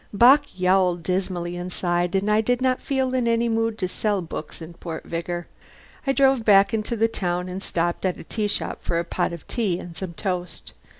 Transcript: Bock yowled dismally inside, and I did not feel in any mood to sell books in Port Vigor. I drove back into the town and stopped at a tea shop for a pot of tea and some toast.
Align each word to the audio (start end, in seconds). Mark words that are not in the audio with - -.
Bock 0.11 0.45
yowled 0.55 1.03
dismally 1.03 1.55
inside, 1.55 2.15
and 2.15 2.31
I 2.31 2.41
did 2.41 2.59
not 2.59 2.81
feel 2.81 3.13
in 3.13 3.27
any 3.27 3.47
mood 3.47 3.77
to 3.77 3.87
sell 3.87 4.19
books 4.23 4.59
in 4.59 4.73
Port 4.73 5.03
Vigor. 5.03 5.45
I 6.07 6.11
drove 6.11 6.43
back 6.43 6.73
into 6.73 6.95
the 6.95 7.07
town 7.07 7.47
and 7.47 7.61
stopped 7.61 8.03
at 8.03 8.17
a 8.17 8.23
tea 8.23 8.47
shop 8.47 8.81
for 8.81 8.97
a 8.97 9.03
pot 9.05 9.31
of 9.31 9.45
tea 9.47 9.77
and 9.77 9.95
some 9.95 10.13
toast. 10.13 10.73